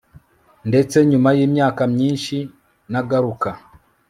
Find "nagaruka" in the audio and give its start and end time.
2.91-3.49